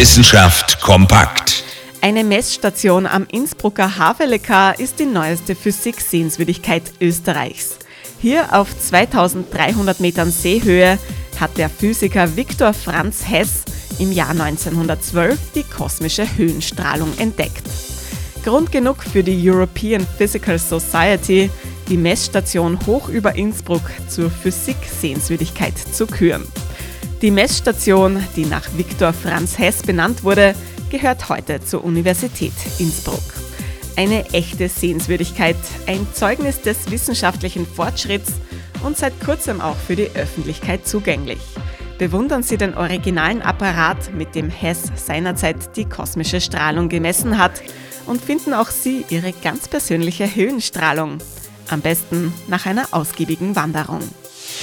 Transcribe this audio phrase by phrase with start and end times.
[0.00, 1.62] Wissenschaft kompakt.
[2.00, 7.78] Eine Messstation am Innsbrucker Havelekar ist die neueste Physik-Sehenswürdigkeit Österreichs.
[8.18, 10.98] Hier auf 2300 Metern Seehöhe
[11.38, 13.64] hat der Physiker Viktor Franz Hess
[13.98, 17.68] im Jahr 1912 die kosmische Höhenstrahlung entdeckt.
[18.42, 21.50] Grund genug für die European Physical Society,
[21.90, 26.46] die Messstation hoch über Innsbruck zur Physik-Sehenswürdigkeit zu küren.
[27.22, 30.54] Die Messstation, die nach Viktor Franz Hess benannt wurde,
[30.90, 33.20] gehört heute zur Universität Innsbruck.
[33.94, 38.32] Eine echte Sehenswürdigkeit, ein Zeugnis des wissenschaftlichen Fortschritts
[38.82, 41.40] und seit kurzem auch für die Öffentlichkeit zugänglich.
[41.98, 47.60] Bewundern Sie den originalen Apparat, mit dem Hess seinerzeit die kosmische Strahlung gemessen hat
[48.06, 51.18] und finden auch Sie Ihre ganz persönliche Höhenstrahlung.
[51.68, 54.00] Am besten nach einer ausgiebigen Wanderung.